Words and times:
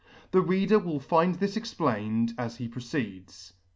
The 0.31 0.41
Reader 0.41 0.79
will 0.79 0.99
find 0.99 1.35
this 1.35 1.55
explained 1.55 2.33
as 2.35 2.55
he 2.55 2.67
proceeds. 2.67 3.53